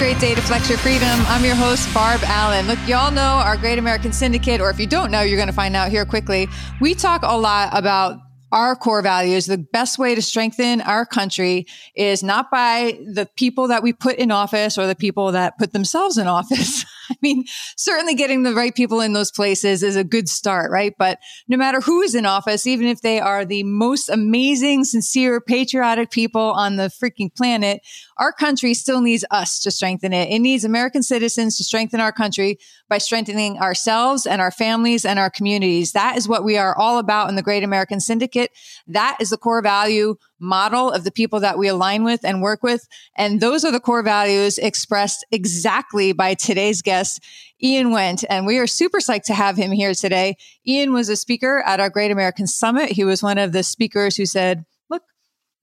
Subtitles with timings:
[0.00, 1.06] great day to flex your freedom.
[1.26, 2.66] I'm your host, Barb Allen.
[2.66, 5.54] Look, y'all know our Great American Syndicate, or if you don't know, you're going to
[5.54, 6.48] find out here quickly.
[6.80, 8.16] We talk a lot about
[8.50, 13.68] our core values, the best way to strengthen our country is not by the people
[13.68, 16.86] that we put in office or the people that put themselves in office.
[17.14, 17.44] I mean,
[17.76, 20.94] certainly getting the right people in those places is a good start, right?
[20.96, 25.40] But no matter who is in office, even if they are the most amazing, sincere,
[25.40, 27.82] patriotic people on the freaking planet,
[28.18, 30.28] our country still needs us to strengthen it.
[30.30, 35.18] It needs American citizens to strengthen our country by strengthening ourselves and our families and
[35.18, 35.92] our communities.
[35.92, 38.52] That is what we are all about in the Great American Syndicate.
[38.86, 42.62] That is the core value model of the people that we align with and work
[42.62, 42.88] with.
[43.16, 47.22] And those are the core values expressed exactly by today's guest,
[47.62, 48.24] Ian Went.
[48.28, 50.36] And we are super psyched to have him here today.
[50.66, 52.90] Ian was a speaker at our Great American Summit.
[52.90, 55.02] He was one of the speakers who said, look,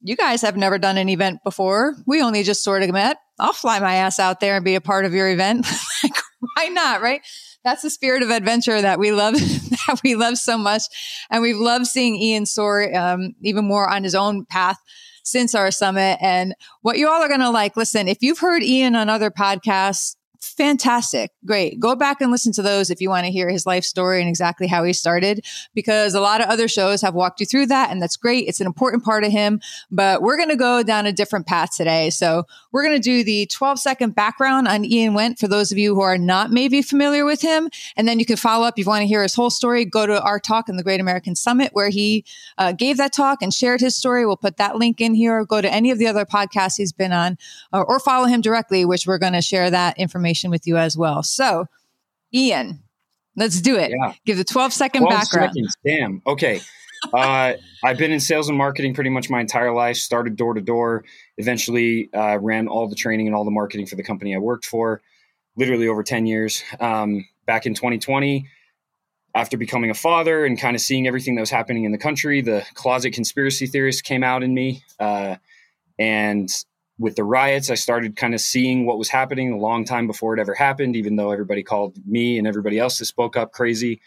[0.01, 1.95] you guys have never done an event before.
[2.05, 3.17] We only just sort of met.
[3.39, 5.67] I'll fly my ass out there and be a part of your event.
[6.03, 6.15] like,
[6.55, 7.01] why not?
[7.01, 7.21] Right
[7.63, 9.33] that's the spirit of adventure that we love
[9.87, 10.83] that we love so much.
[11.29, 14.77] And we've loved seeing ian soar um, even more on his own path
[15.23, 16.17] since our summit.
[16.21, 19.31] And what you all are going to like listen if you've heard ian on other
[19.31, 21.31] podcasts fantastic.
[21.45, 21.79] Great.
[21.79, 24.29] Go back and listen to those if you want to hear his life story and
[24.29, 27.89] exactly how he started, because a lot of other shows have walked you through that.
[27.89, 28.47] And that's great.
[28.47, 31.75] It's an important part of him, but we're going to go down a different path
[31.75, 32.09] today.
[32.11, 35.77] So we're going to do the 12 second background on Ian Went for those of
[35.77, 37.69] you who are not maybe familiar with him.
[37.95, 38.75] And then you can follow up.
[38.77, 40.99] If you want to hear his whole story, go to our talk in the Great
[40.99, 42.25] American Summit where he
[42.59, 44.25] uh, gave that talk and shared his story.
[44.25, 47.11] We'll put that link in here go to any of the other podcasts he's been
[47.11, 47.37] on
[47.73, 50.77] uh, or follow him directly, which we're going to share that information conversation with you
[50.77, 51.23] as well.
[51.23, 51.67] So,
[52.33, 52.83] Ian,
[53.35, 53.91] let's do it.
[53.91, 54.13] Yeah.
[54.25, 55.51] Give the 12 second 12 background.
[55.53, 55.75] Seconds.
[55.85, 56.21] Damn.
[56.27, 56.61] Okay.
[57.13, 57.53] uh,
[57.83, 59.97] I've been in sales and marketing pretty much my entire life.
[59.97, 61.03] Started door to door.
[61.37, 64.65] Eventually, uh, ran all the training and all the marketing for the company I worked
[64.65, 65.01] for.
[65.55, 66.63] Literally over ten years.
[66.79, 68.47] Um, back in 2020,
[69.33, 72.41] after becoming a father and kind of seeing everything that was happening in the country,
[72.41, 75.35] the closet conspiracy theorist came out in me, uh,
[75.97, 76.49] and
[76.99, 80.33] with the riots, I started kind of seeing what was happening a long time before
[80.33, 84.01] it ever happened, even though everybody called me and everybody else that spoke up crazy.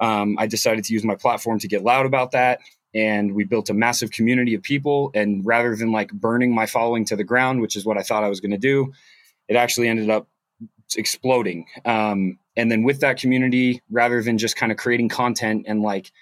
[0.00, 2.60] Um, I decided to use my platform to get loud about that.
[2.94, 5.10] And we built a massive community of people.
[5.14, 8.24] And rather than like burning my following to the ground, which is what I thought
[8.24, 8.92] I was going to do,
[9.48, 10.28] it actually ended up
[10.96, 11.66] exploding.
[11.84, 16.12] Um, and then with that community, rather than just kind of creating content and like,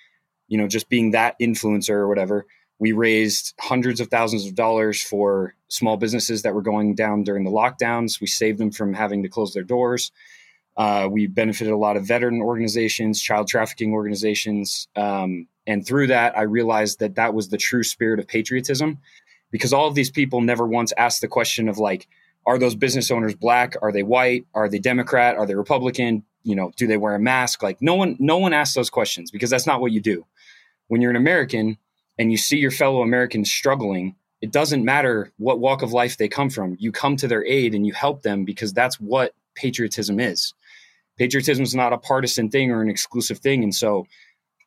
[0.49, 2.47] you know, just being that influencer or whatever,
[2.81, 7.45] we raised hundreds of thousands of dollars for small businesses that were going down during
[7.45, 8.21] the lockdowns.
[8.21, 10.11] We saved them from having to close their doors.
[10.79, 14.89] Uh, we benefited a lot of veteran organizations, child trafficking organizations.
[14.97, 18.99] Um, and through that, I realized that that was the true spirit of patriotism
[19.51, 22.09] because all of these people never once asked the question of like,
[22.47, 23.77] are those business owners black?
[23.83, 24.47] Are they white?
[24.55, 25.37] Are they Democrat?
[25.37, 26.25] Are they Republican?
[26.45, 27.63] You know, do they wear a mask?
[27.63, 30.25] Like no one, no one asks those questions because that's not what you do.
[30.89, 31.77] When you're an American,
[32.21, 36.29] and you see your fellow Americans struggling, it doesn't matter what walk of life they
[36.29, 36.77] come from.
[36.79, 40.53] You come to their aid and you help them because that's what patriotism is.
[41.17, 43.63] Patriotism is not a partisan thing or an exclusive thing.
[43.63, 44.07] And so,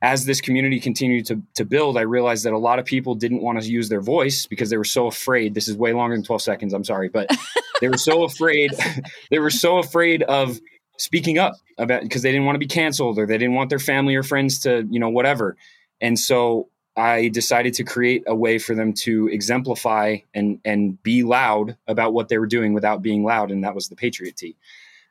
[0.01, 3.43] as this community continued to, to build, I realized that a lot of people didn't
[3.43, 5.53] want to use their voice because they were so afraid.
[5.53, 6.73] This is way longer than 12 seconds.
[6.73, 7.29] I'm sorry, but
[7.81, 8.71] they were so afraid.
[9.29, 10.59] they were so afraid of
[10.97, 13.79] speaking up about because they didn't want to be canceled or they didn't want their
[13.79, 15.55] family or friends to, you know, whatever.
[16.01, 21.23] And so I decided to create a way for them to exemplify and and be
[21.23, 24.55] loud about what they were doing without being loud, and that was the Patriot Tee.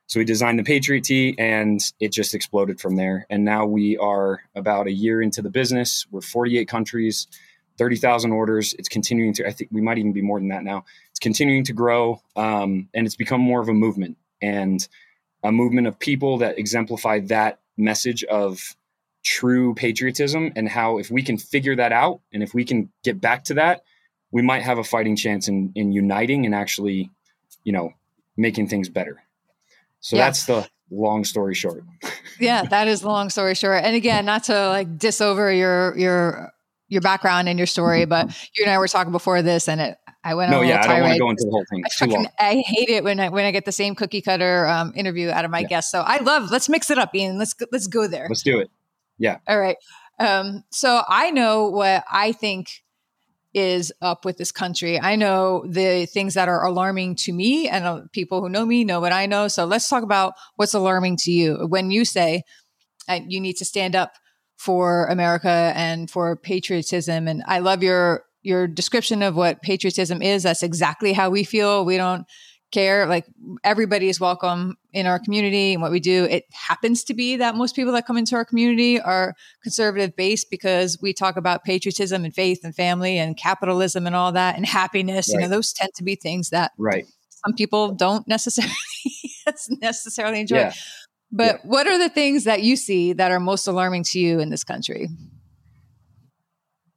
[0.06, 3.26] So we designed the Patriot Tee, and it just exploded from there.
[3.31, 6.06] And now we are about a year into the business.
[6.10, 7.26] We're 48 countries,
[7.78, 8.75] 30,000 orders.
[8.78, 9.47] It's continuing to.
[9.47, 10.84] I think we might even be more than that now.
[11.10, 14.87] It's continuing to grow, um, and it's become more of a movement and
[15.42, 18.77] a movement of people that exemplify that message of
[19.22, 23.21] true patriotism and how if we can figure that out and if we can get
[23.21, 23.83] back to that
[24.33, 27.10] we might have a fighting chance in in uniting and actually
[27.65, 27.92] you know
[28.36, 29.22] making things better
[30.01, 30.24] so yeah.
[30.24, 31.84] that's the long story short
[32.41, 35.97] yeah that is the long story short and again not to like diss over your
[35.97, 36.53] your
[36.89, 38.27] your background and your story but
[38.57, 40.86] you and i were talking before this and it I went no, on yeah, I
[40.86, 41.83] don't want to go into the whole thing.
[41.84, 44.92] I, fucking, I hate it when I when I get the same cookie cutter um,
[44.95, 45.66] interview out of my yeah.
[45.66, 45.91] guests.
[45.91, 46.51] So I love.
[46.53, 47.39] Let's mix it up, Ian.
[47.39, 48.27] Let's let's go there.
[48.28, 48.71] Let's do it.
[49.22, 49.39] Yeah.
[49.47, 49.77] All right.
[50.19, 52.83] Um, so I know what I think
[53.54, 55.01] is up with this country.
[55.01, 58.83] I know the things that are alarming to me, and uh, people who know me
[58.83, 59.47] know what I know.
[59.47, 62.42] So let's talk about what's alarming to you when you say
[63.09, 64.15] uh, you need to stand up
[64.57, 67.28] for America and for patriotism.
[67.28, 70.42] And I love your your description of what patriotism is.
[70.42, 71.84] That's exactly how we feel.
[71.84, 72.27] We don't
[72.72, 73.07] care.
[73.07, 73.27] Like
[73.63, 76.24] everybody is welcome in our community and what we do.
[76.24, 80.51] It happens to be that most people that come into our community are conservative based
[80.51, 84.66] because we talk about patriotism and faith and family and capitalism and all that and
[84.66, 85.28] happiness.
[85.28, 85.42] Right.
[85.42, 87.07] You know, those tend to be things that right.
[87.28, 88.74] some people don't necessarily
[89.80, 90.57] necessarily enjoy.
[90.57, 90.72] Yeah.
[91.30, 91.71] But yeah.
[91.71, 94.65] what are the things that you see that are most alarming to you in this
[94.65, 95.09] country?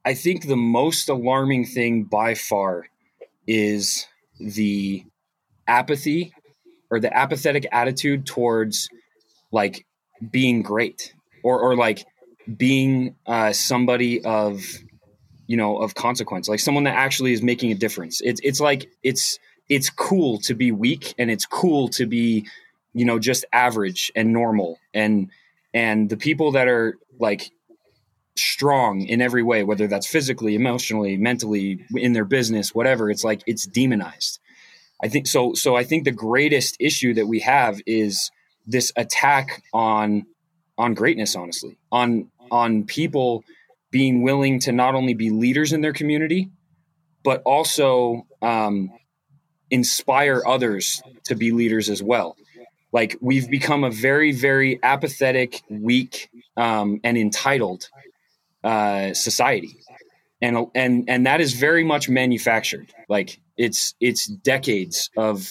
[0.04, 2.86] I think the most alarming thing by far
[3.46, 4.06] is
[4.38, 5.04] the
[5.66, 6.32] apathy
[6.90, 8.88] or the apathetic attitude towards
[9.52, 9.86] like
[10.30, 12.06] being great or or like
[12.56, 14.62] being uh, somebody of
[15.46, 18.20] you know of consequence like someone that actually is making a difference.
[18.20, 22.46] It's it's like it's it's cool to be weak and it's cool to be
[22.94, 25.30] you know just average and normal and
[25.74, 27.50] and the people that are like
[28.36, 33.42] strong in every way whether that's physically emotionally mentally in their business whatever it's like
[33.46, 34.38] it's demonized
[35.02, 38.30] i think so so i think the greatest issue that we have is
[38.66, 40.26] this attack on
[40.78, 43.44] on greatness honestly on on people
[43.90, 46.50] being willing to not only be leaders in their community
[47.26, 48.88] but also um,
[49.68, 52.36] inspire others to be leaders as well.
[52.92, 57.88] Like we've become a very very apathetic weak um, and entitled
[58.62, 59.76] uh, society
[60.40, 62.92] and and and that is very much manufactured.
[63.08, 65.48] Like it's it's decades of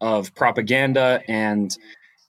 [0.00, 1.76] of propaganda and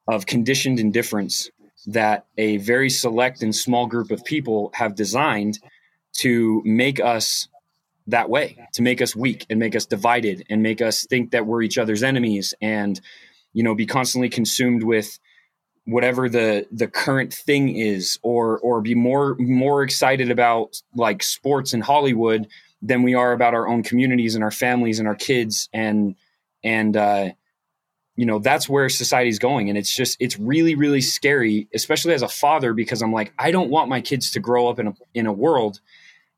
[0.07, 1.49] of conditioned indifference
[1.87, 5.59] that a very select and small group of people have designed
[6.13, 7.47] to make us
[8.07, 11.45] that way to make us weak and make us divided and make us think that
[11.45, 13.01] we're each other's enemies and
[13.53, 15.19] you know be constantly consumed with
[15.87, 21.73] whatever the the current thing is or or be more more excited about like sports
[21.73, 22.47] in Hollywood
[22.81, 25.69] than we are about our own communities and our families and our kids.
[25.71, 26.15] And
[26.61, 27.29] and uh
[28.17, 29.69] you know that's where society's going.
[29.69, 33.51] And it's just it's really really scary especially as a father because i'm like i
[33.51, 35.79] don't want my kids to grow up in a in a world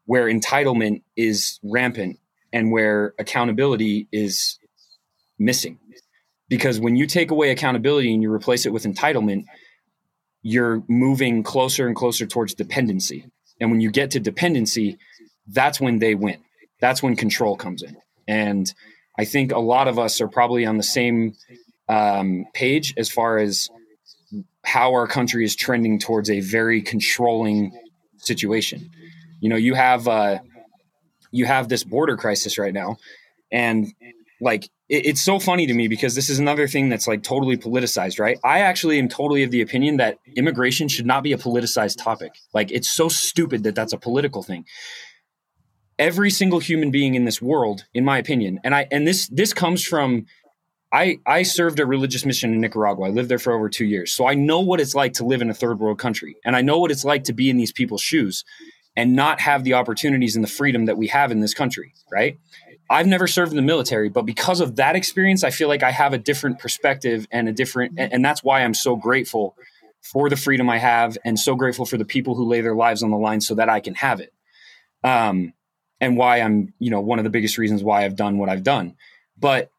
[0.06, 2.20] where entitlement is rampant
[2.52, 4.60] and where accountability is
[5.38, 5.80] missing
[6.50, 9.46] because when you take away accountability and you replace it with entitlement
[10.42, 13.26] you're moving closer and closer towards dependency.
[13.60, 14.98] And when you get to dependency
[15.48, 16.38] that's when they win.
[16.80, 17.98] That's when control comes in.
[18.28, 18.72] And
[19.18, 21.36] i think a lot of us are probably on the same
[21.88, 23.70] um, page as far as
[24.64, 27.72] how our country is trending towards a very controlling
[28.18, 28.92] situation.
[29.42, 30.40] You know you have uh,
[31.32, 32.98] you have this border crisis right now
[33.52, 33.94] and
[34.42, 37.58] like it, it's so funny to me because this is another thing that's like totally
[37.58, 38.38] politicized, right?
[38.44, 42.34] I actually am totally of the opinion that immigration should not be a politicized topic.
[42.54, 44.66] Like it's so stupid that that's a political thing.
[45.98, 49.54] Every single human being in this world, in my opinion, and I and this this
[49.54, 50.26] comes from
[50.92, 53.08] I, I served a religious mission in Nicaragua.
[53.08, 54.12] I lived there for over two years.
[54.12, 56.36] So I know what it's like to live in a third world country.
[56.44, 58.44] And I know what it's like to be in these people's shoes
[58.96, 62.40] and not have the opportunities and the freedom that we have in this country, right?
[62.90, 65.92] I've never served in the military, but because of that experience, I feel like I
[65.92, 69.56] have a different perspective and a different, and that's why I'm so grateful
[70.02, 73.04] for the freedom I have and so grateful for the people who lay their lives
[73.04, 74.34] on the line so that I can have it.
[75.04, 75.54] Um,
[76.02, 78.64] and why I'm, you know, one of the biggest reasons why I've done what I've
[78.64, 78.96] done.
[79.38, 79.70] But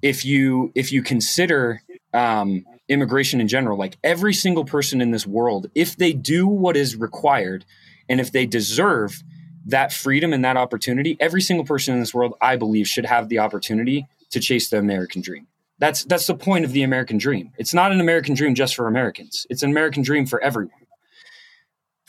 [0.00, 1.82] if you if you consider
[2.14, 6.76] um, immigration in general, like every single person in this world, if they do what
[6.76, 7.64] is required
[8.08, 9.22] and if they deserve
[9.66, 13.28] that freedom and that opportunity, every single person in this world, I believe, should have
[13.28, 15.46] the opportunity to chase the American dream.
[15.78, 17.52] That's that's the point of the American dream.
[17.58, 19.46] It's not an American dream just for Americans.
[19.50, 20.72] It's an American dream for everyone.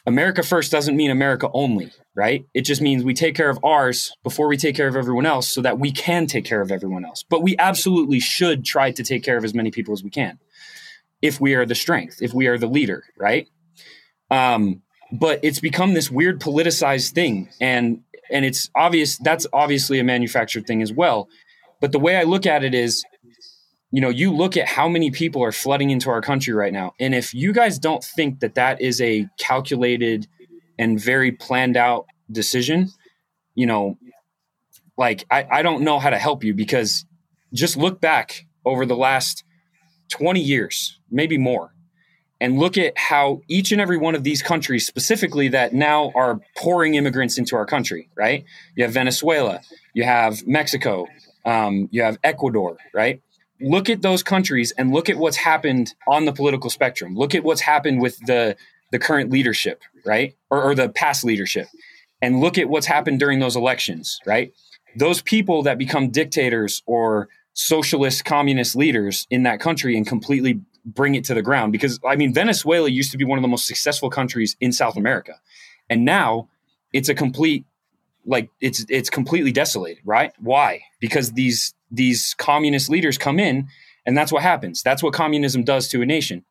[0.05, 2.45] America first doesn't mean America only, right?
[2.53, 5.49] It just means we take care of ours before we take care of everyone else
[5.49, 7.23] so that we can take care of everyone else.
[7.23, 10.39] But we absolutely should try to take care of as many people as we can
[11.21, 13.47] if we are the strength, if we are the leader, right?
[14.29, 14.81] Um,
[15.13, 17.49] but it's become this weird politicized thing.
[17.61, 21.29] And and it's obvious that's obviously a manufactured thing as well.
[21.79, 23.03] But the way i look at it is
[23.91, 26.93] you know you look at how many people are flooding into our country right now.
[26.99, 30.27] And if you guys don't think that that is a calculated
[30.77, 32.89] and very planned out decision
[33.55, 33.97] you know
[34.97, 37.05] like i, I don't know how to help you because
[37.53, 39.43] just look back over the last
[40.09, 41.72] 20 years maybe more
[42.43, 46.41] and look at how each and every one of these countries, specifically that now are
[46.57, 48.43] pouring immigrants into our country, right?
[48.75, 49.61] You have Venezuela,
[49.93, 51.07] you have Mexico,
[51.45, 53.21] um, you have Ecuador, right?
[53.61, 57.15] Look at those countries and look at what's happened on the political spectrum.
[57.15, 58.57] Look at what's happened with the
[58.91, 61.67] the current leadership, right, or, or the past leadership,
[62.21, 64.51] and look at what's happened during those elections, right?
[64.97, 71.15] Those people that become dictators or socialist communist leaders in that country and completely bring
[71.15, 71.71] it to the ground.
[71.71, 74.97] Because i mean venezuela used to be one of the most successful countries in south
[74.97, 75.39] america.
[75.89, 76.49] And now
[76.91, 77.65] it's a complete
[78.25, 80.33] like it's it's completely desolated right?
[80.39, 80.81] Why?
[80.99, 83.67] Because these these communist leaders come in
[84.05, 84.81] and that's what happens.
[84.83, 86.45] That's what communism does to a nation.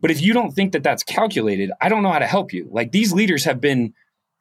[0.00, 2.68] But if you don't think that that's calculated i don't know how to help you.
[2.70, 3.94] Like these leaders have been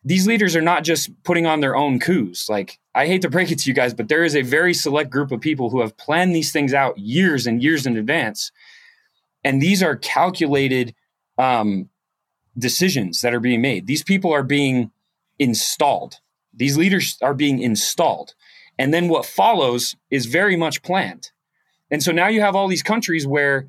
[0.05, 2.49] these leaders are not just putting on their own coups.
[2.49, 5.09] Like, I hate to break it to you guys, but there is a very select
[5.09, 8.51] group of people who have planned these things out years and years in advance.
[9.43, 10.95] And these are calculated
[11.37, 11.89] um,
[12.57, 13.87] decisions that are being made.
[13.87, 14.91] These people are being
[15.39, 16.19] installed,
[16.53, 18.35] these leaders are being installed.
[18.79, 21.31] And then what follows is very much planned.
[21.91, 23.67] And so now you have all these countries where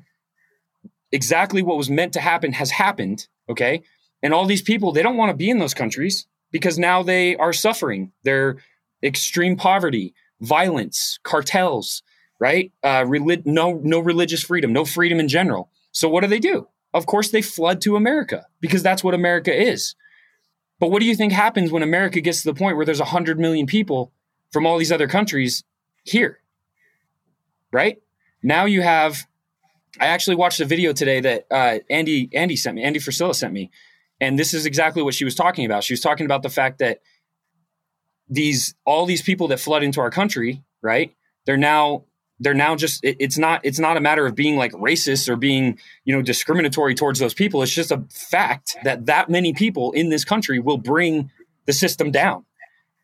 [1.11, 3.27] exactly what was meant to happen has happened.
[3.49, 3.83] Okay.
[4.23, 7.35] And all these people, they don't want to be in those countries because now they
[7.35, 8.11] are suffering.
[8.23, 8.57] They're
[9.03, 12.01] extreme poverty, violence, cartels,
[12.39, 12.71] right?
[12.83, 15.69] Uh, relig- no, no religious freedom, no freedom in general.
[15.91, 16.67] So what do they do?
[16.93, 19.95] Of course, they flood to America because that's what America is.
[20.79, 23.39] But what do you think happens when America gets to the point where there's 100
[23.39, 24.11] million people
[24.51, 25.63] from all these other countries
[26.03, 26.39] here?
[27.71, 28.01] Right?
[28.43, 29.25] Now you have
[29.99, 33.53] I actually watched a video today that uh, Andy Andy sent me, Andy Frisella sent
[33.53, 33.71] me,
[34.19, 35.83] and this is exactly what she was talking about.
[35.83, 36.99] She was talking about the fact that
[38.27, 41.13] these all these people that flood into our country, right?
[41.45, 42.05] They're now
[42.39, 45.35] they're now just it, it's not it's not a matter of being like racist or
[45.35, 47.61] being you know discriminatory towards those people.
[47.61, 51.31] It's just a fact that that many people in this country will bring
[51.65, 52.45] the system down,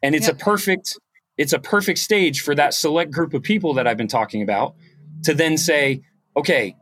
[0.01, 0.35] and it's yep.
[0.35, 0.97] a perfect
[1.38, 4.75] it's a perfect stage for that select group of people that I've been talking about
[5.23, 6.01] to then say,
[6.35, 6.75] okay,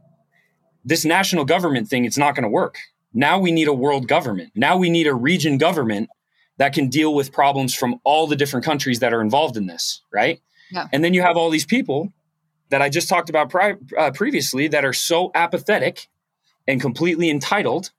[0.84, 2.78] this national government thing, it's not going to work
[3.14, 4.52] now we need a world government.
[4.56, 6.10] Now we need a region government
[6.58, 10.02] that can deal with problems from all the different countries that are involved in this,
[10.12, 10.40] right?
[10.72, 10.88] Yeah.
[10.92, 12.14] And then you have all these people
[12.70, 16.08] that I just talked about pri- uh, previously that are so apathetic
[16.68, 17.92] and completely entitled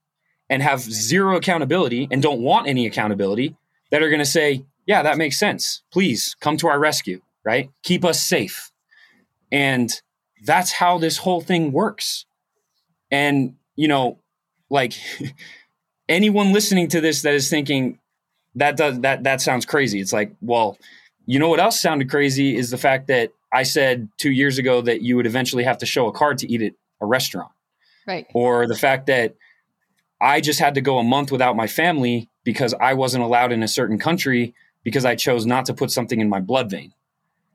[0.49, 3.57] and have zero accountability and don't want any accountability
[3.91, 5.83] that are going to say, yeah, that makes sense.
[5.93, 7.71] Please come to our rescue, right?
[7.83, 8.71] Keep us safe.
[9.53, 9.91] And
[10.45, 12.27] that's how this whole thing works.
[13.11, 14.19] And, you know,
[14.69, 14.95] like
[16.09, 17.99] anyone listening to this that is thinking
[18.57, 20.01] that does that that sounds crazy.
[20.01, 20.77] It's like, well,
[21.27, 24.81] you know what else sounded crazy is the fact that I said two years ago
[24.83, 27.51] that you would eventually have to show a card to eat at a restaurant.
[28.07, 28.27] Right.
[28.35, 29.37] Or the fact that
[30.21, 33.63] I just had to go a month without my family because I wasn't allowed in
[33.63, 34.55] a certain country
[34.85, 36.93] because I chose not to put something in my blood vein.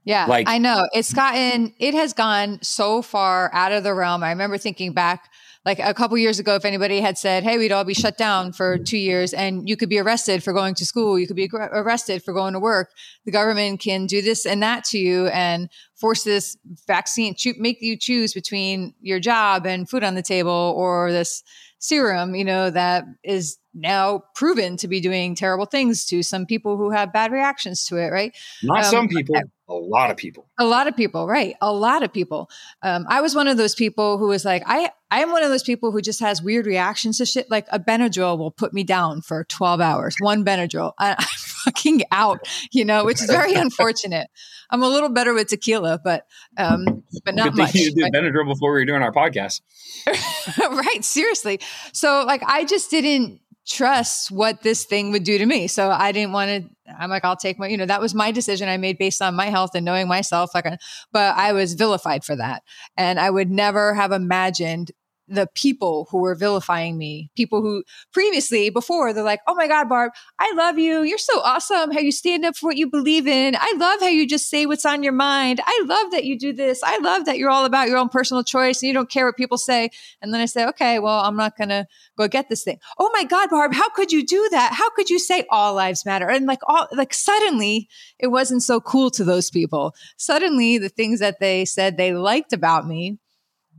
[0.03, 4.23] Yeah, like I know it's gotten it has gone so far out of the realm.
[4.23, 5.31] I remember thinking back
[5.65, 8.53] like a couple years ago, if anybody had said, Hey, we'd all be shut down
[8.53, 11.49] for two years and you could be arrested for going to school, you could be
[11.51, 12.91] arrested for going to work.
[13.25, 16.55] The government can do this and that to you and force this
[16.87, 21.41] vaccine, make you choose between your job and food on the table or this
[21.79, 26.77] serum, you know, that is now proven to be doing terrible things to some people
[26.77, 28.35] who have bad reactions to it, right?
[28.63, 29.35] Not um, some people,
[29.67, 30.47] a lot of people.
[30.59, 31.55] A lot of people, right?
[31.61, 32.49] A lot of people.
[32.81, 35.49] Um, I was one of those people who was like, I, I am one of
[35.49, 37.49] those people who just has weird reactions to shit.
[37.49, 40.15] Like a Benadryl will put me down for 12 hours.
[40.19, 41.25] One Benadryl, I, I'm
[41.65, 44.29] fucking out, you know, which is very unfortunate.
[44.69, 46.25] I'm a little better with tequila, but
[46.57, 47.75] um, but not Good much.
[47.75, 49.61] You did Benadryl before we were doing our podcast,
[50.59, 51.03] right?
[51.03, 51.59] Seriously.
[51.93, 55.67] So like, I just didn't trust what this thing would do to me.
[55.67, 58.31] So I didn't want to, I'm like, I'll take my, you know, that was my
[58.31, 60.51] decision I made based on my health and knowing myself.
[60.53, 60.77] Like, uh,
[61.11, 62.63] but I was vilified for that.
[62.95, 64.91] And I would never have imagined
[65.27, 69.89] the people who were vilifying me, people who previously, before, they're like, oh my God,
[69.89, 71.01] Barb, I love you.
[71.01, 73.55] You're so awesome how you stand up for what you believe in.
[73.55, 75.61] I love how you just say what's on your mind.
[75.65, 76.81] I love that you do this.
[76.83, 79.37] I love that you're all about your own personal choice and you don't care what
[79.37, 79.89] people say.
[80.21, 82.79] And then I say, okay, well, I'm not going to go get this thing.
[82.99, 84.73] Oh my God, Barb, how could you do that?
[84.73, 86.29] How could you say all lives matter?
[86.29, 87.89] And like, all, like suddenly
[88.19, 89.95] it wasn't so cool to those people.
[90.17, 93.17] Suddenly the things that they said they liked about me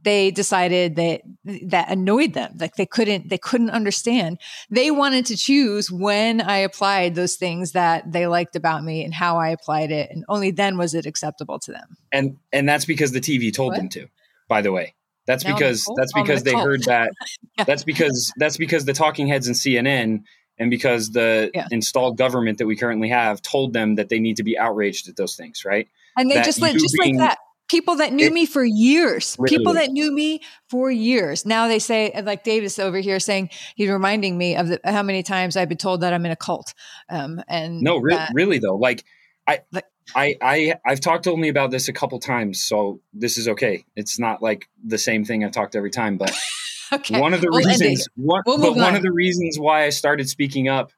[0.06, 1.22] they decided that
[1.64, 2.56] that annoyed them.
[2.60, 4.38] Like they couldn't they couldn't understand.
[4.70, 9.12] They wanted to choose when i applied those things that they liked about me and
[9.12, 11.96] how i applied it and only then was it acceptable to them.
[12.12, 13.78] And and that's because the tv told what?
[13.78, 14.06] them to
[14.48, 14.94] by the way.
[15.26, 17.10] That's now because that's oh, because they heard that
[17.58, 17.64] yeah.
[17.64, 20.22] that's because that's because the talking heads and cnn
[20.56, 21.66] and because the yeah.
[21.72, 25.16] installed government that we currently have told them that they need to be outraged at
[25.16, 25.88] those things right?
[26.16, 28.64] And they that just let just being, like that people that knew it, me for
[28.64, 29.56] years really?
[29.56, 33.90] people that knew me for years now they say like davis over here saying he's
[33.90, 36.74] reminding me of the, how many times i've been told that i'm in a cult
[37.08, 39.04] um, and no re- really though like
[39.46, 43.48] i like, I, I I've talked only about this a couple times, so this is
[43.48, 43.84] okay.
[43.96, 46.32] It's not like the same thing I've talked every time, but
[46.92, 47.20] okay.
[47.20, 50.28] one of the we'll reasons one, we'll but one of the reasons why I started
[50.28, 50.92] speaking up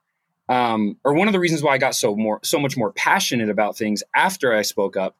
[0.49, 3.49] um, or one of the reasons why I got so more so much more passionate
[3.49, 5.15] about things after I spoke up.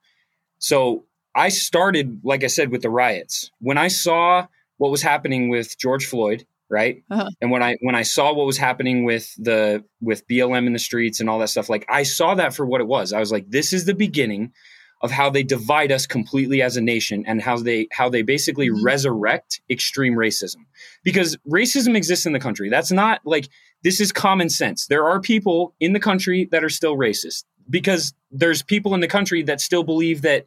[0.58, 1.06] So
[1.36, 3.52] I started, like I said, with the riots.
[3.60, 7.30] When I saw what was happening with George Floyd, right, uh-huh.
[7.42, 10.80] and when I when I saw what was happening with the with BLM in the
[10.80, 13.14] streets and all that stuff, like I saw that for what it was.
[13.14, 14.54] I was like, this is the beginning
[15.02, 18.70] of how they divide us completely as a nation and how they how they basically
[18.70, 18.84] mm-hmm.
[18.84, 20.66] resurrect extreme racism
[21.04, 23.48] because racism exists in the country that's not like
[23.84, 28.14] this is common sense there are people in the country that are still racist because
[28.32, 30.46] there's people in the country that still believe that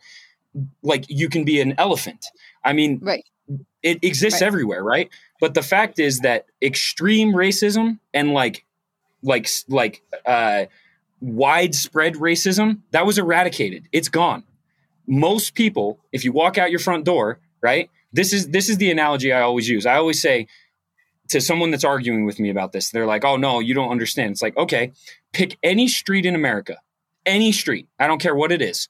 [0.83, 2.27] like you can be an elephant.
[2.65, 3.25] I mean right.
[3.83, 4.47] it exists right.
[4.47, 5.11] everywhere right?
[5.41, 8.65] But the fact is that extreme racism and like
[9.23, 10.65] like like uh
[11.21, 13.89] widespread racism that was eradicated.
[13.93, 14.45] It's gone.
[15.07, 18.91] Most people if you walk out your front door right this is this is the
[18.91, 19.87] analogy i always use.
[19.87, 20.47] I always say
[21.29, 24.33] to someone that's arguing with me about this they're like oh no you don't understand.
[24.33, 24.93] It's like okay
[25.33, 26.79] pick any street in america
[27.27, 28.89] any street i don't care what it is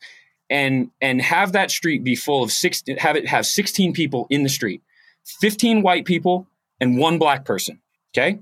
[0.52, 4.42] and and have that street be full of six have it have 16 people in
[4.42, 4.82] the street
[5.24, 6.46] 15 white people
[6.78, 7.80] and one black person
[8.12, 8.38] okay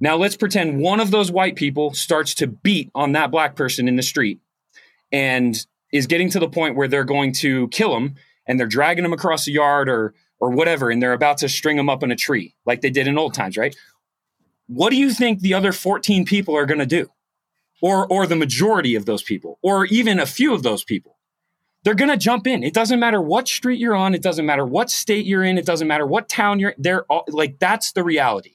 [0.00, 3.86] now let's pretend one of those white people starts to beat on that black person
[3.86, 4.40] in the street
[5.12, 9.04] and is getting to the point where they're going to kill him and they're dragging
[9.04, 12.10] him across the yard or or whatever and they're about to string him up in
[12.10, 13.76] a tree like they did in old times, right?
[14.66, 17.10] What do you think the other 14 people are going to do?
[17.82, 21.18] Or or the majority of those people or even a few of those people?
[21.84, 22.64] They're going to jump in.
[22.64, 25.66] It doesn't matter what street you're on, it doesn't matter what state you're in, it
[25.66, 28.54] doesn't matter what town you're they're all, like that's the reality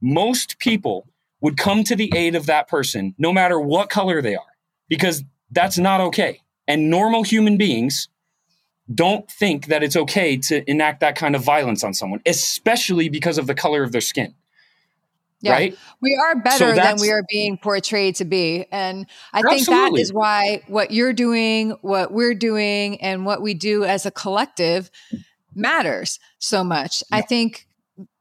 [0.00, 1.08] most people
[1.40, 4.42] would come to the aid of that person no matter what color they are
[4.88, 6.40] because that's not okay.
[6.68, 8.08] And normal human beings
[8.92, 13.38] don't think that it's okay to enact that kind of violence on someone, especially because
[13.38, 14.34] of the color of their skin.
[15.46, 15.52] Yeah.
[15.52, 15.78] Right?
[16.00, 18.66] We are better so than we are being portrayed to be.
[18.70, 19.64] And I absolutely.
[19.64, 24.06] think that is why what you're doing, what we're doing, and what we do as
[24.06, 24.90] a collective
[25.54, 27.02] matters so much.
[27.10, 27.18] Yeah.
[27.18, 27.66] I think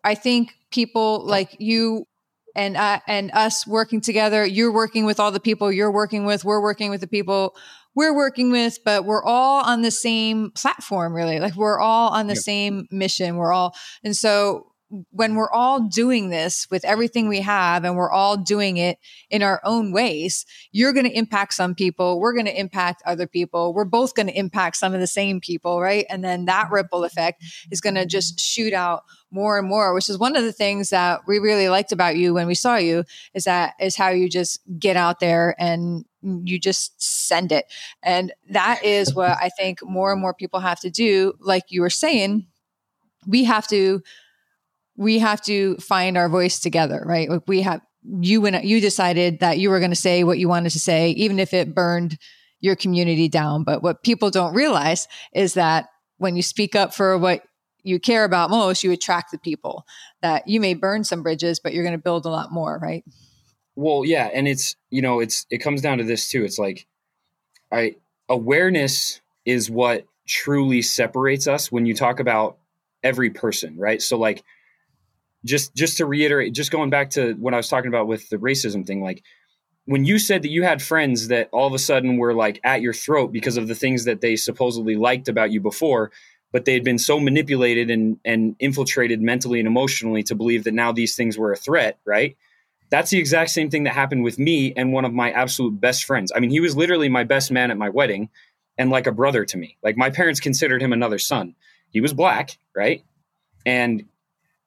[0.04, 2.08] I think people like you
[2.56, 4.46] and uh, and us working together.
[4.46, 6.46] You're working with all the people you're working with.
[6.46, 7.56] We're working with the people
[7.96, 11.40] we're working with, but we're all on the same platform, really.
[11.40, 13.38] Like we're all on the same mission.
[13.38, 14.68] We're all, and so
[15.12, 19.42] when we're all doing this with everything we have and we're all doing it in
[19.42, 22.20] our own ways, you're going to impact some people.
[22.20, 23.74] We're going to impact other people.
[23.74, 26.06] We're both going to impact some of the same people, right?
[26.10, 30.10] And then that ripple effect is going to just shoot out more and more, which
[30.10, 33.04] is one of the things that we really liked about you when we saw you
[33.34, 37.66] is that is how you just get out there and you just send it.
[38.04, 41.34] And that is what I think more and more people have to do.
[41.40, 42.48] Like you were saying,
[43.28, 44.02] we have to
[44.98, 47.30] we have to find our voice together, right?
[47.30, 50.48] Like we have you and you decided that you were going to say what you
[50.48, 52.18] wanted to say, even if it burned
[52.60, 53.64] your community down.
[53.64, 57.44] But what people don't realize is that when you speak up for what
[57.84, 59.86] you care about most, you attract the people
[60.22, 63.04] that you may burn some bridges, but you're going to build a lot more, right?
[63.76, 66.44] Well, yeah, and it's you know it's it comes down to this too.
[66.46, 66.88] It's like,
[67.72, 67.96] I
[68.30, 72.58] awareness is what truly separates us when you talk about
[73.04, 74.02] every person, right?
[74.02, 74.44] So like
[75.46, 78.38] just just to reiterate, just going back to what I was talking about with the
[78.38, 79.24] racism thing, like
[79.86, 82.82] when you said that you had friends that all of a sudden were like at
[82.82, 86.12] your throat because of the things that they supposedly liked about you before,
[86.52, 90.74] but they had been so manipulated and and infiltrated mentally and emotionally to believe that
[90.74, 92.36] now these things were a threat, right?
[92.90, 96.06] That's the exact same thing that happened with me and one of my absolute best
[96.06, 96.32] friends.
[96.36, 98.30] I mean, he was literally my best man at my wedding
[98.78, 99.78] and like a brother to me.
[99.84, 101.56] Like my parents considered him another son.
[101.92, 103.04] He was black, right?
[103.66, 104.06] And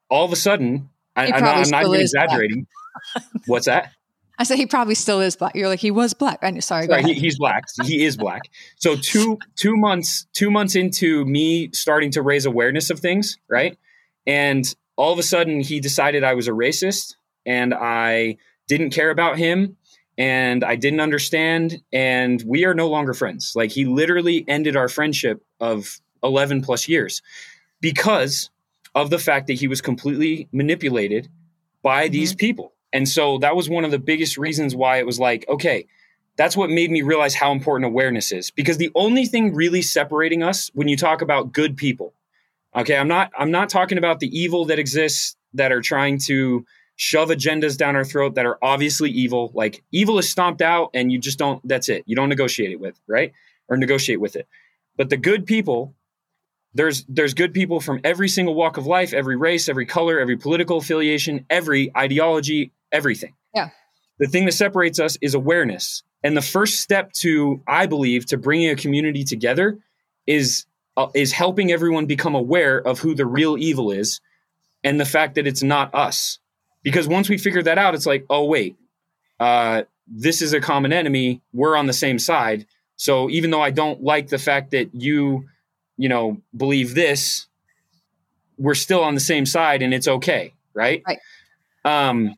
[0.09, 2.67] all of a sudden, I, am not, I'm not even exaggerating.
[3.45, 3.93] What's that?
[4.39, 5.53] I said he probably still is black.
[5.53, 6.39] You're like he was black.
[6.41, 6.87] I sorry.
[6.87, 7.65] sorry he, he's black.
[7.83, 8.43] He is black.
[8.77, 13.77] So two two months two months into me starting to raise awareness of things, right?
[14.25, 14.63] And
[14.95, 19.37] all of a sudden, he decided I was a racist, and I didn't care about
[19.37, 19.77] him,
[20.17, 23.53] and I didn't understand, and we are no longer friends.
[23.55, 27.21] Like he literally ended our friendship of eleven plus years
[27.81, 28.49] because
[29.01, 31.29] of the fact that he was completely manipulated
[31.81, 32.13] by mm-hmm.
[32.13, 32.73] these people.
[32.91, 35.85] And so that was one of the biggest reasons why it was like, okay,
[36.37, 40.41] that's what made me realize how important awareness is because the only thing really separating
[40.41, 42.13] us when you talk about good people
[42.73, 46.65] okay i'm not i'm not talking about the evil that exists that are trying to
[46.99, 49.51] shove agendas down our throat that are obviously evil.
[49.53, 52.03] Like evil is stomped out and you just don't, that's it.
[52.05, 53.31] You don't negotiate it with, right?
[53.69, 54.49] Or negotiate with it.
[54.97, 55.95] But the good people,
[56.73, 60.37] there's there's good people from every single walk of life, every race, every color, every
[60.37, 63.33] political affiliation, every ideology, everything.
[63.53, 63.69] Yeah.
[64.19, 66.03] The thing that separates us is awareness.
[66.23, 69.79] And the first step to, I believe, to bringing a community together
[70.27, 70.65] is
[70.97, 74.21] uh, is helping everyone become aware of who the real evil is
[74.83, 76.39] and the fact that it's not us
[76.83, 78.77] because once we figure that out, it's like, oh, wait,
[79.39, 81.41] uh, this is a common enemy.
[81.53, 82.65] We're on the same side.
[82.95, 85.45] So even though I don't like the fact that you,
[85.99, 87.47] you know, believe this,
[88.57, 90.53] we're still on the same side and it's okay.
[90.73, 91.03] Right.
[91.05, 91.19] Right.
[91.83, 92.35] Um,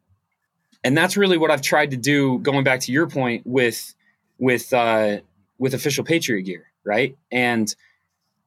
[0.84, 2.39] and that's really what I've tried to do.
[2.39, 3.93] Going back to your point with,
[4.39, 5.19] with, uh,
[5.60, 6.65] with official Patriot gear.
[6.84, 7.15] Right.
[7.32, 7.74] And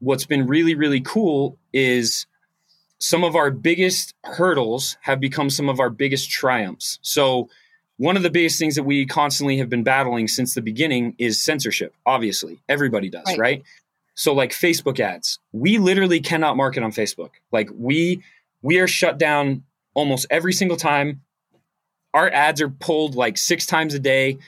[0.01, 2.27] what's been really, really cool is,
[2.99, 6.99] some of our biggest hurdles have become some of our biggest triumphs.
[7.03, 7.51] So,
[7.99, 11.41] one of the biggest things that we constantly have been battling since the beginning is
[11.41, 11.95] censorship.
[12.07, 13.39] Obviously, everybody does, right?
[13.39, 13.63] right?
[14.15, 17.31] So, like Facebook ads, we literally cannot market on Facebook.
[17.51, 18.23] Like we
[18.63, 21.23] we are shut down almost every single time.
[22.13, 24.39] Our ads are pulled like six times a day.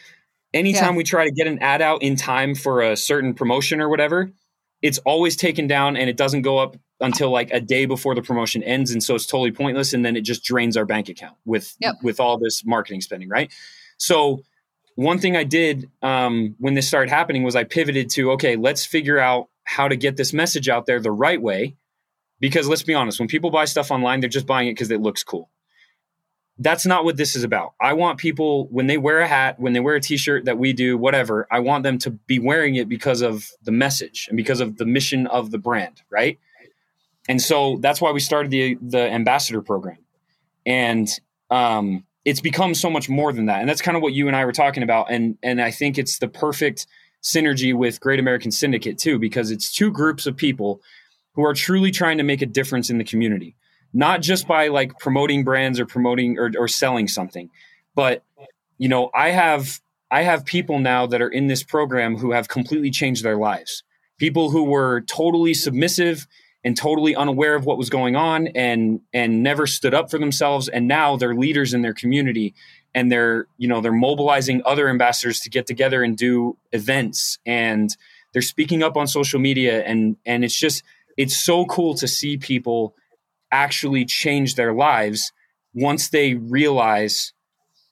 [0.55, 0.99] Anytime yeah.
[0.99, 4.31] we try to get an ad out in time for a certain promotion or whatever,
[4.83, 8.23] it's always taken down and it doesn't go up until like a day before the
[8.23, 11.37] promotion ends and so it's totally pointless and then it just drains our bank account
[11.45, 11.97] with yep.
[12.03, 13.53] with all this marketing spending right
[13.99, 14.43] so
[14.95, 18.87] one thing i did um, when this started happening was i pivoted to okay let's
[18.87, 21.77] figure out how to get this message out there the right way
[22.41, 25.01] because let's be honest when people buy stuff online they're just buying it because it
[25.01, 25.51] looks cool
[26.59, 27.75] that's not what this is about.
[27.81, 30.73] I want people when they wear a hat, when they wear a t-shirt that we
[30.73, 34.61] do, whatever, I want them to be wearing it because of the message and because
[34.61, 36.39] of the mission of the brand, right?
[37.29, 39.99] And so that's why we started the the ambassador program.
[40.65, 41.09] And
[41.51, 43.61] um, it's become so much more than that.
[43.61, 45.99] And that's kind of what you and I were talking about and and I think
[45.99, 46.87] it's the perfect
[47.23, 50.81] synergy with Great American Syndicate too because it's two groups of people
[51.35, 53.57] who are truly trying to make a difference in the community
[53.97, 57.49] not just by like promoting brands or promoting or, or selling something,
[57.95, 58.23] but
[58.79, 62.47] you know, I have I have people now that are in this program who have
[62.47, 63.83] completely changed their lives.
[64.19, 66.27] People who were totally submissive
[66.63, 70.69] and totally unaware of what was going on and and never stood up for themselves
[70.69, 72.55] and now they're leaders in their community
[72.97, 77.39] and they're you know they're mobilizing other ambassadors to get together and do events.
[77.47, 77.95] And
[78.33, 79.85] they're speaking up on social media.
[79.85, 80.83] And and it's just
[81.17, 82.97] it's so cool to see people
[83.53, 85.31] actually change their lives
[85.75, 87.33] once they realize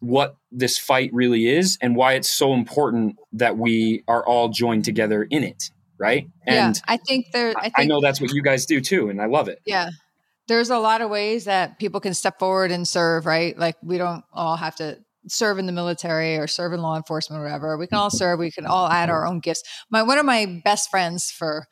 [0.00, 4.84] what this fight really is and why it's so important that we are all joined
[4.84, 6.28] together in it right?
[6.44, 9.10] And yeah, i think there I, think, I know that's what you guys do too
[9.10, 9.60] and i love it.
[9.64, 9.90] Yeah
[10.48, 13.59] there's a lot of ways that people can step forward and serve right?
[13.59, 17.40] Like we don't all have to serve in the military or serve in law enforcement
[17.40, 17.76] or whatever.
[17.78, 18.38] We can all serve.
[18.38, 19.62] We can all add our own gifts.
[19.90, 21.66] My one of my best friends for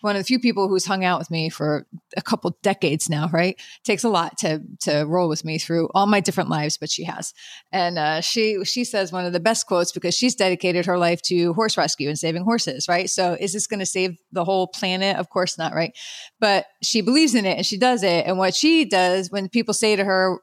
[0.00, 1.86] one of the few people who's hung out with me for
[2.16, 3.60] a couple decades now, right?
[3.84, 7.04] Takes a lot to to roll with me through all my different lives, but she
[7.04, 7.34] has.
[7.72, 11.22] And uh, she she says one of the best quotes because she's dedicated her life
[11.22, 13.08] to horse rescue and saving horses, right?
[13.08, 15.16] So is this going to save the whole planet?
[15.16, 15.96] Of course not, right?
[16.38, 18.26] But she believes in it and she does it.
[18.26, 20.40] And what she does when people say to her,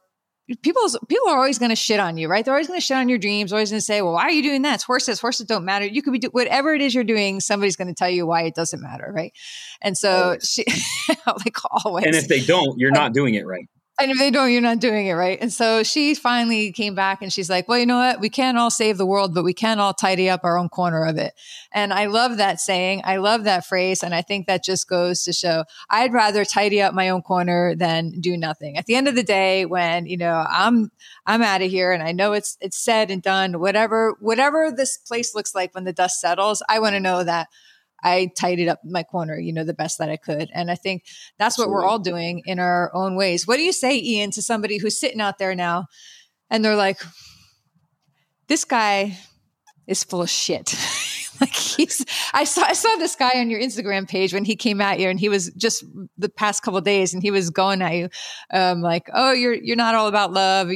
[0.62, 2.44] people people are always going to shit on you, right?
[2.44, 3.52] They're always going to shit on your dreams.
[3.52, 4.76] Always going to say, "Well, why are you doing that?
[4.76, 5.20] It's horses.
[5.20, 7.40] Horses don't matter." You could be do- whatever it is you're doing.
[7.40, 9.32] Somebody's going to tell you why it doesn't matter, right?
[9.82, 10.48] And so always.
[10.48, 10.64] she,
[11.26, 12.06] like always.
[12.06, 13.68] And if they don't, you're not doing it right
[14.00, 15.38] and if they don't, you're not doing it right.
[15.40, 18.20] And so she finally came back and she's like, well, you know what?
[18.20, 21.04] We can't all save the world, but we can all tidy up our own corner
[21.04, 21.34] of it.
[21.72, 23.02] And I love that saying.
[23.04, 24.04] I love that phrase.
[24.04, 27.74] And I think that just goes to show I'd rather tidy up my own corner
[27.74, 28.76] than do nothing.
[28.76, 30.92] At the end of the day, when, you know, I'm,
[31.26, 34.96] I'm out of here and I know it's, it's said and done, whatever, whatever this
[34.96, 37.48] place looks like when the dust settles, I want to know that
[38.02, 40.50] I tidied up my corner, you know, the best that I could.
[40.54, 41.04] And I think
[41.38, 41.72] that's Absolutely.
[41.72, 43.46] what we're all doing in our own ways.
[43.46, 45.86] What do you say, Ian, to somebody who's sitting out there now
[46.50, 47.00] and they're like,
[48.46, 49.18] this guy
[49.86, 50.74] is full of shit.
[51.40, 54.80] like he's I saw I saw this guy on your Instagram page when he came
[54.80, 55.84] at you and he was just
[56.16, 58.08] the past couple days and he was going at you
[58.52, 60.68] um like oh you're you're not all about love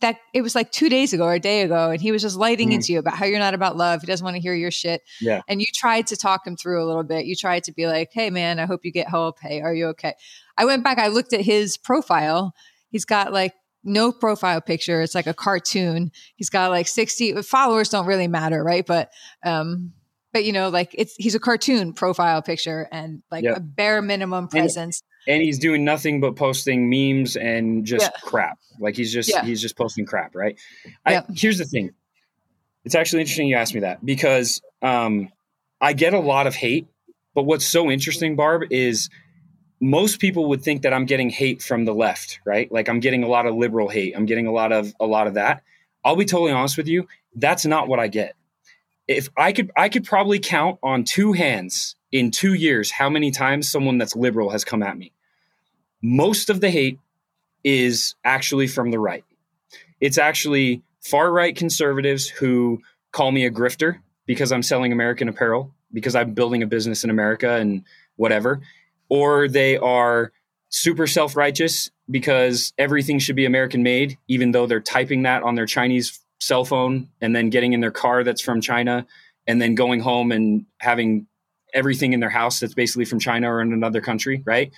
[0.00, 2.36] that it was like two days ago or a day ago, and he was just
[2.36, 2.74] lighting mm.
[2.74, 4.00] into you about how you're not about love.
[4.00, 5.02] He doesn't want to hear your shit.
[5.20, 5.40] Yeah.
[5.48, 7.26] And you tried to talk him through a little bit.
[7.26, 9.38] You tried to be like, hey, man, I hope you get help.
[9.40, 10.14] Hey, are you okay?
[10.58, 12.54] I went back, I looked at his profile.
[12.90, 15.00] He's got like no profile picture.
[15.02, 16.10] It's like a cartoon.
[16.36, 18.84] He's got like 60 followers don't really matter, right?
[18.86, 19.10] But
[19.44, 19.92] um
[20.32, 24.48] but you know, like it's he's a cartoon profile picture and like a bare minimum
[24.48, 25.02] presence.
[25.26, 28.20] And he's doing nothing but posting memes and just Yeah.
[28.22, 28.58] crap.
[28.78, 29.44] Like he's just Yeah.
[29.44, 30.58] he's just posting crap, right?
[31.06, 31.22] Yeah.
[31.28, 31.92] I, here's the thing.
[32.84, 35.30] It's actually interesting you asked me that because um,
[35.80, 36.86] I get a lot of hate,
[37.34, 39.08] but what's so interesting, Barb, is
[39.80, 42.70] most people would think that I'm getting hate from the left, right?
[42.70, 44.14] Like I'm getting a lot of liberal hate.
[44.16, 45.62] I'm getting a lot of a lot of that.
[46.04, 47.08] I'll be totally honest with you.
[47.34, 48.34] That's not what I get.
[49.08, 53.30] If I could, I could probably count on two hands in two years how many
[53.30, 55.12] times someone that's liberal has come at me.
[56.06, 56.98] Most of the hate
[57.64, 59.24] is actually from the right.
[60.02, 65.72] It's actually far right conservatives who call me a grifter because I'm selling American apparel,
[65.94, 67.84] because I'm building a business in America and
[68.16, 68.60] whatever.
[69.08, 70.30] Or they are
[70.68, 75.54] super self righteous because everything should be American made, even though they're typing that on
[75.54, 79.06] their Chinese cell phone and then getting in their car that's from China
[79.46, 81.26] and then going home and having
[81.72, 84.70] everything in their house that's basically from China or in another country, right?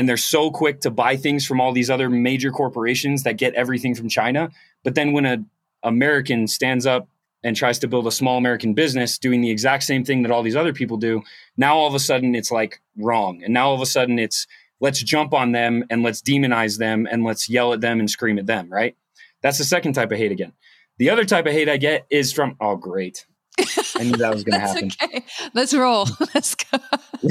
[0.00, 3.52] And they're so quick to buy things from all these other major corporations that get
[3.52, 4.48] everything from China.
[4.82, 5.50] But then when an
[5.82, 7.06] American stands up
[7.44, 10.42] and tries to build a small American business doing the exact same thing that all
[10.42, 11.20] these other people do,
[11.58, 13.42] now all of a sudden it's like wrong.
[13.44, 14.46] And now all of a sudden it's
[14.80, 18.38] let's jump on them and let's demonize them and let's yell at them and scream
[18.38, 18.96] at them, right?
[19.42, 20.54] That's the second type of hate again.
[20.96, 23.26] The other type of hate I get is from, oh, great.
[23.58, 24.92] I knew that was going to That's happen.
[25.02, 25.24] okay.
[25.52, 26.06] Let's roll.
[26.34, 26.78] Let's go.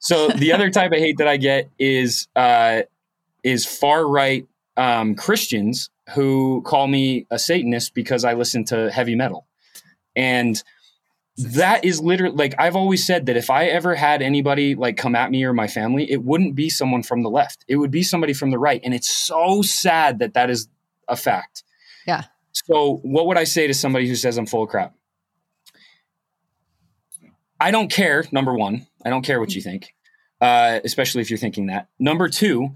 [0.00, 2.82] So the other type of hate that I get is uh,
[3.44, 9.14] is far right um, Christians who call me a Satanist because I listen to heavy
[9.14, 9.46] metal,
[10.16, 10.60] and
[11.36, 15.14] that is literally like I've always said that if I ever had anybody like come
[15.14, 17.64] at me or my family, it wouldn't be someone from the left.
[17.68, 20.68] It would be somebody from the right, and it's so sad that that is
[21.08, 21.62] a fact.
[22.06, 22.24] Yeah.
[22.52, 24.94] So what would I say to somebody who says I'm full of crap?
[27.60, 28.24] I don't care.
[28.32, 29.94] Number one, I don't care what you think,
[30.40, 31.88] uh, especially if you're thinking that.
[31.98, 32.70] Number two,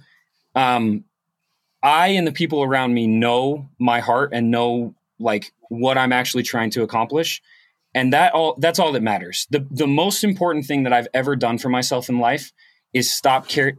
[0.54, 1.04] um,
[1.82, 6.42] I and the people around me know my heart and know like what I'm actually
[6.42, 7.42] trying to accomplish,
[7.94, 9.46] and that all that's all that matters.
[9.50, 12.52] the The most important thing that I've ever done for myself in life
[12.92, 13.78] is stop caring.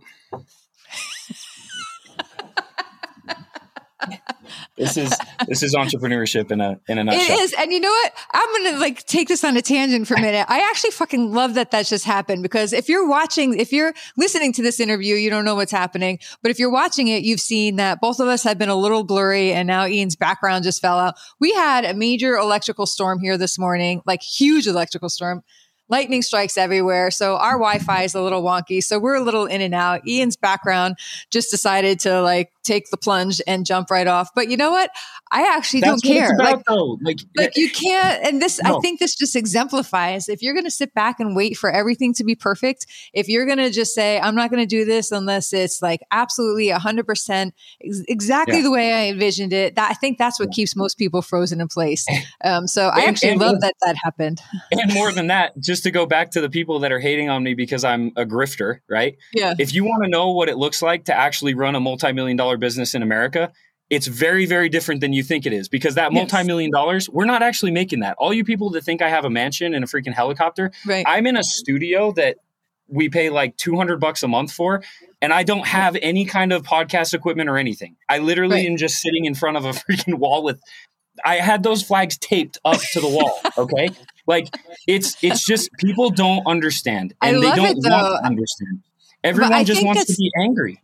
[4.78, 5.14] This is
[5.48, 7.40] this is entrepreneurship in a in a nutshell.
[7.40, 7.54] is.
[7.58, 8.14] And you know what?
[8.34, 10.46] I'm going to like take this on a tangent for a minute.
[10.50, 14.54] I actually fucking love that that just happened because if you're watching, if you're listening
[14.54, 16.20] to this interview, you don't know what's happening.
[16.42, 19.04] But if you're watching it, you've seen that both of us have been a little
[19.04, 21.16] blurry and now Ian's background just fell out.
[21.40, 25.44] We had a major electrical storm here this morning, like huge electrical storm.
[25.88, 27.12] Lightning strikes everywhere.
[27.12, 28.82] So our Wi-Fi is a little wonky.
[28.82, 30.08] So we're a little in and out.
[30.08, 30.96] Ian's background
[31.30, 34.30] just decided to like take the plunge and jump right off.
[34.36, 34.90] But you know what?
[35.32, 36.32] I actually That's don't care.
[36.32, 36.98] it's Like, about, though.
[37.02, 40.72] Like, like you can't and this i think this just exemplifies if you're going to
[40.72, 44.20] sit back and wait for everything to be perfect if you're going to just say
[44.20, 47.52] i'm not going to do this unless it's like absolutely 100%
[47.84, 48.62] ex- exactly Yeah.
[48.64, 51.68] the way i envisioned it that i think that's what keeps most people frozen in
[51.68, 52.06] place
[52.44, 54.40] um, so i actually and- love that that happened
[54.72, 57.44] and more than that, just to go back to the people that are hating on
[57.44, 59.16] me because I'm a grifter, right?
[59.34, 62.38] yeah If you want to know what it looks like to actually run a multi-million
[62.38, 63.52] dollar business in America,
[63.90, 66.32] it's very, very different than you think it is because that Yes.
[66.32, 68.16] multi-million dollars, we're not actually making that.
[68.18, 71.28] All you people that think I have a mansion and a freaking helicopter, right I'm
[71.28, 72.38] in a studio that
[72.88, 74.84] we pay like 200 bucks a month for
[75.22, 77.96] and I don't have any kind of podcast equipment or anything.
[78.10, 78.66] I literally Right.
[78.68, 80.60] am just sitting in front of a freaking wall with
[81.24, 83.90] I had those flags taped up to the wall, okay?
[84.28, 84.48] like
[84.88, 88.82] it's it's just people don't understand and they don't it, want to understand.
[89.24, 90.80] Everyone just wants to be angry.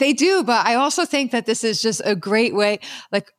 [0.00, 2.80] They do, but I also think that this is just a great way.
[3.12, 3.30] Like,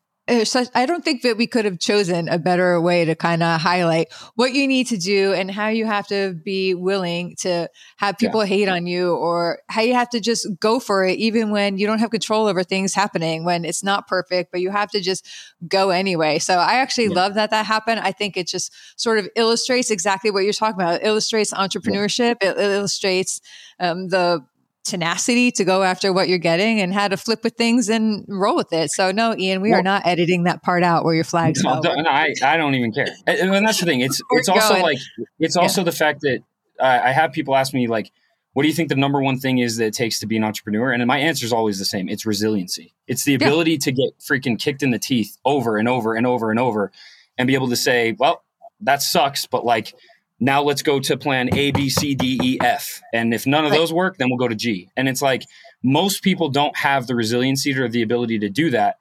[0.43, 3.59] such, I don't think that we could have chosen a better way to kind of
[3.59, 8.17] highlight what you need to do and how you have to be willing to have
[8.17, 11.77] people hate on you or how you have to just go for it, even when
[11.77, 15.01] you don't have control over things happening, when it's not perfect, but you have to
[15.01, 15.27] just
[15.67, 16.39] go anyway.
[16.39, 17.15] So I actually Yeah.
[17.15, 17.99] love that that happened.
[18.01, 21.01] I think it just sort of illustrates exactly what you're talking about.
[21.01, 22.35] It illustrates entrepreneurship.
[22.41, 23.41] It, it illustrates
[23.79, 24.45] um, the
[24.83, 28.55] tenacity to go after what you're getting and how to flip with things and roll
[28.55, 28.91] with it.
[28.91, 31.79] So no, Ian, we Well- are not editing that part out where your flags No,
[31.79, 33.07] no, I, I don't even care.
[33.27, 34.01] And, and that's the thing.
[34.01, 34.83] It's it's also going.
[34.83, 34.97] like
[35.39, 36.39] it's also the fact that
[36.79, 38.11] uh, I have people ask me like,
[38.53, 40.43] what do you think the number one thing is that it takes to be an
[40.43, 40.91] entrepreneur?
[40.91, 42.09] And my answer is always the same.
[42.09, 42.93] It's resiliency.
[43.07, 43.37] It's the Yeah.
[43.47, 46.91] ability to get freaking kicked in the teeth over and over and over and over
[47.37, 48.43] and be able to say, well,
[48.81, 49.93] that sucks, but like
[50.41, 53.01] now let's go to plan A, B, C, D, E, F.
[53.13, 54.89] And if none of those work, then we'll go to G.
[54.97, 55.43] And it's like
[55.81, 58.97] most people don't have the resiliency or the ability to do that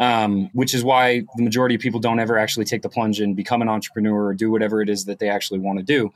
[0.00, 3.36] um, which is why the majority of people don't ever actually take the plunge and
[3.36, 6.12] become an entrepreneur or do whatever it is that they actually want to do.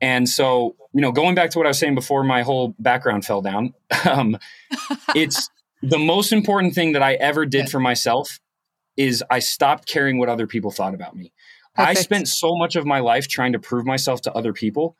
[0.00, 3.24] And so, you know, going back to what I was saying before my whole background
[3.24, 3.74] fell down,
[4.10, 4.38] um,
[5.14, 5.48] it's
[5.82, 8.40] the most important thing that I ever did for myself
[8.96, 11.32] is I stopped caring what other people thought about me.
[11.80, 11.98] Perfect.
[11.98, 14.96] I spent so much of my life trying to prove myself to other people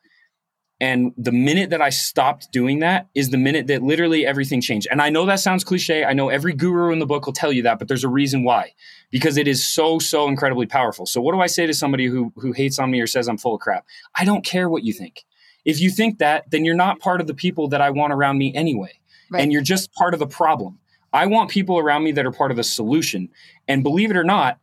[0.81, 4.89] and the minute that I stopped doing that is the minute that literally everything changed.
[4.91, 6.05] And I know that sounds cliche.
[6.05, 8.45] I know every guru in the book will tell you that, but there's a reason
[8.45, 8.73] why.
[9.11, 11.05] Because it is so, so incredibly powerful.
[11.05, 13.37] So what do I say to somebody who who hates on me or says I'm
[13.37, 13.85] full of crap?
[14.15, 15.27] I don't care what you think.
[15.67, 18.39] If you think that, then you're not part of the people that I want around
[18.39, 18.99] me anyway.
[19.31, 19.43] Right.
[19.43, 20.79] And you're just part of the problem.
[21.13, 23.29] I want people around me that are part of the solution.
[23.69, 24.59] And believe it or not,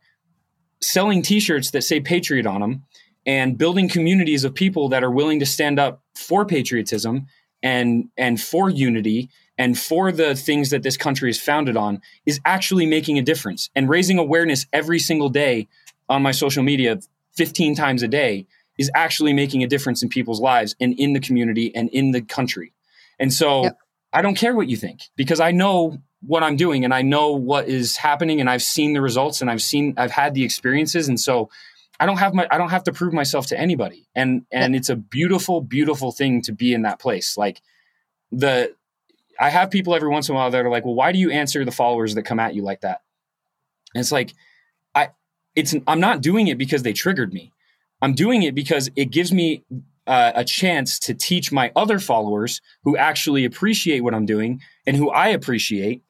[0.80, 2.84] selling t-shirts that say patriot on them
[3.26, 7.26] and building communities of people that are willing to stand up for patriotism
[7.62, 12.40] and and for unity and for the things that this country is founded on is
[12.44, 15.66] actually making a difference and raising awareness every single day
[16.08, 16.98] on my social media
[17.32, 18.46] 15 times a day
[18.78, 22.22] is actually making a difference in people's lives and in the community and in the
[22.22, 22.72] country
[23.18, 23.78] and so yep.
[24.12, 27.32] i don't care what you think because i know what i'm doing and i know
[27.32, 31.08] what is happening and i've seen the results and i've seen i've had the experiences
[31.08, 31.48] and so
[32.00, 34.06] I don't have my I don't have to prove myself to anybody.
[34.14, 37.36] And and it's a beautiful, beautiful thing to be in that place.
[37.36, 37.60] Like
[38.30, 38.74] the
[39.40, 41.30] I have people every once in a while that are like, well, why do you
[41.30, 43.02] answer the followers that come at you like that?
[43.94, 44.34] And it's like,
[44.94, 45.10] I
[45.56, 47.52] it's I'm not doing it because they triggered me.
[48.00, 49.64] I'm doing it because it gives me
[50.06, 54.96] uh, a chance to teach my other followers who actually appreciate what I'm doing and
[54.96, 56.02] who I appreciate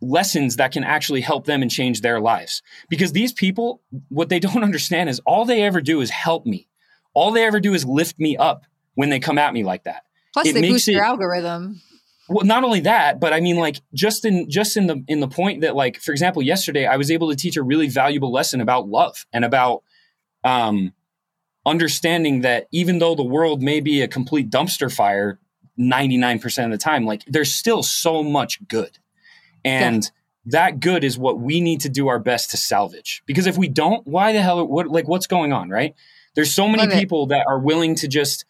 [0.00, 2.62] lessons that can actually help them and change their lives.
[2.88, 6.68] Because these people, what they don't understand is all they ever do is help me.
[7.14, 8.64] All they ever do is lift me up
[8.94, 10.04] when they come at me like that.
[10.32, 11.80] Plus, it they boost it, your algorithm.
[12.28, 15.28] Well, not only that, but I mean, like, just in just in the in the
[15.28, 18.62] point that, like, for example, yesterday I was able to teach a really valuable lesson
[18.62, 19.82] about love and about
[20.42, 20.94] um,
[21.66, 25.38] understanding that even though the world may be a complete dumpster fire
[25.78, 28.98] 99% of the time, like, there's still so much good
[29.64, 30.10] and yeah.
[30.46, 33.22] that good is what we need to do our best to salvage.
[33.26, 35.94] Because if we don't, why the hell, what, like, what's going on, right?
[36.34, 38.44] There's so many people that are willing to just,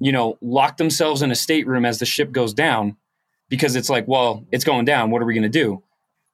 [0.00, 2.96] you know, lock themselves in a stateroom as the ship goes down
[3.48, 5.10] because it's like, well, it's going down.
[5.10, 5.82] What are we going to do?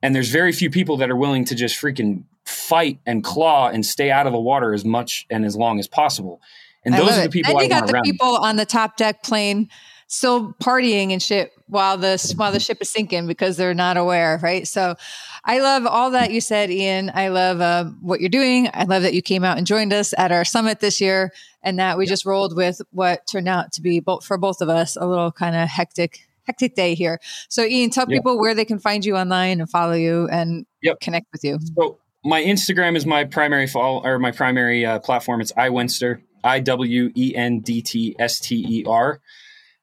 [0.02, 3.84] And there's very few people that are willing to just freaking fight and claw and
[3.84, 6.40] stay out of the water as much and as long as possible.
[6.84, 9.68] And those are the people I, I got the people on the top deck plane
[10.06, 14.38] still partying and shit while the while the ship is sinking because they're not aware,
[14.42, 14.66] right?
[14.66, 14.96] So,
[15.44, 17.10] I love all that you said, Ian.
[17.14, 18.68] I love uh, what you're doing.
[18.74, 21.78] I love that you came out and joined us at our summit this year, and
[21.78, 24.96] that we just rolled with what turned out to be both for both of us
[24.96, 27.20] a little kind of hectic hectic day here.
[27.48, 31.00] So, Ian, tell people where they can find you online and follow you and yep.
[31.00, 31.58] connect with you.
[31.76, 35.40] So, my Instagram is my primary follow or my primary uh, platform.
[35.40, 39.20] It's iWendtster, I W E N D T S T E R.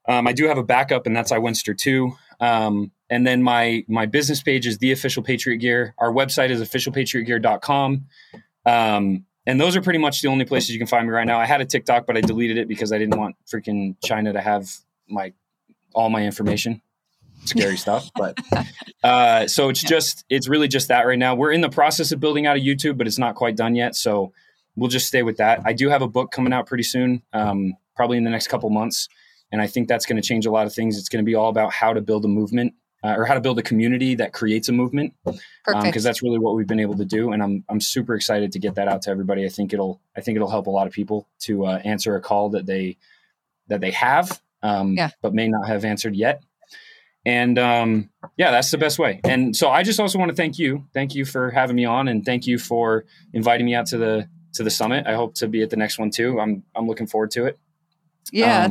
[0.07, 2.13] Um, I do have a backup, and that's iWendtster too.
[2.39, 5.93] Um, and then my my business page is the official Patriot Gear.
[5.97, 8.05] Our website is officialpatriotgear.com.
[8.65, 11.39] Um, and those are pretty much the only places you can find me right now.
[11.39, 14.41] I had a TikTok, but I deleted it because I didn't want freaking China to
[14.41, 14.69] have
[15.07, 15.33] my
[15.93, 16.81] all my information.
[17.45, 18.37] Scary stuff, but
[19.03, 21.33] uh, so it's just it's really just that right now.
[21.33, 23.95] We're in the process of building out a YouTube, but it's not quite done yet.
[23.95, 24.33] So
[24.75, 25.61] we'll just stay with that.
[25.65, 28.69] I do have a book coming out pretty soon, um, probably in the next couple
[28.69, 29.07] months.
[29.51, 30.97] And I think that's going to change a lot of things.
[30.97, 33.41] It's going to be all about how to build a movement uh, or how to
[33.41, 35.13] build a community that creates a movement.
[35.65, 37.31] Because um, that's really what we've been able to do.
[37.31, 39.45] And I'm, I'm super excited to get that out to everybody.
[39.45, 42.21] I think it'll, I think it'll help a lot of people to uh, answer a
[42.21, 42.97] call that they,
[43.67, 45.11] that they have, um, yeah.
[45.21, 46.43] but may not have answered yet.
[47.25, 49.19] And um, yeah, that's the best way.
[49.23, 50.85] And so I just also want to thank you.
[50.93, 54.29] Thank you for having me on and thank you for inviting me out to the,
[54.53, 55.05] to the summit.
[55.05, 56.39] I hope to be at the next one too.
[56.39, 57.59] I'm, I'm looking forward to it.
[58.31, 58.69] Yeah.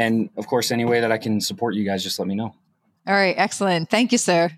[0.00, 2.54] And of course, any way that I can support you guys, just let me know.
[3.06, 3.34] All right.
[3.36, 3.90] Excellent.
[3.90, 4.50] Thank you, sir.